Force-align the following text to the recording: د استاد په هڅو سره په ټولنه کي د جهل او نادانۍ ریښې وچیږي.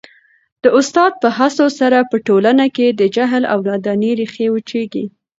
د 0.63 0.65
استاد 0.79 1.11
په 1.21 1.29
هڅو 1.37 1.65
سره 1.79 1.99
په 2.11 2.17
ټولنه 2.27 2.65
کي 2.75 2.87
د 2.91 3.01
جهل 3.15 3.43
او 3.53 3.59
نادانۍ 3.67 4.11
ریښې 4.19 4.47
وچیږي. 4.51 5.05